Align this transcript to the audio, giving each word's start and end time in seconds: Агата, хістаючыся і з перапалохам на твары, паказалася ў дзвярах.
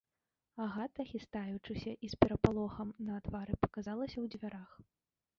Агата, 0.63 1.03
хістаючыся 1.09 1.91
і 2.07 2.09
з 2.13 2.17
перапалохам 2.23 2.87
на 3.09 3.19
твары, 3.27 3.53
паказалася 3.67 4.13
ў 4.21 4.25
дзвярах. 4.37 4.71